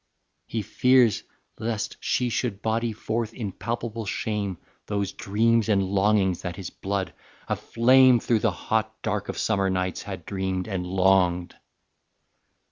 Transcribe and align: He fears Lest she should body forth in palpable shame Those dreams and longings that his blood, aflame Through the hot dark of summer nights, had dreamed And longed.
He 0.47 0.63
fears 0.63 1.21
Lest 1.59 1.97
she 1.99 2.29
should 2.29 2.63
body 2.63 2.91
forth 2.91 3.35
in 3.35 3.51
palpable 3.51 4.07
shame 4.07 4.57
Those 4.87 5.11
dreams 5.11 5.69
and 5.69 5.83
longings 5.83 6.41
that 6.41 6.55
his 6.55 6.71
blood, 6.71 7.13
aflame 7.47 8.19
Through 8.19 8.39
the 8.39 8.49
hot 8.49 8.99
dark 9.03 9.29
of 9.29 9.37
summer 9.37 9.69
nights, 9.69 10.01
had 10.01 10.25
dreamed 10.25 10.67
And 10.67 10.87
longed. 10.87 11.55